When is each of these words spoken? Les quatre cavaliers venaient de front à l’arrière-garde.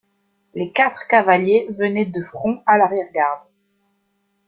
Les 0.55 0.71
quatre 0.71 1.07
cavaliers 1.07 1.67
venaient 1.69 2.07
de 2.07 2.23
front 2.23 2.63
à 2.65 2.79
l’arrière-garde. 2.79 3.45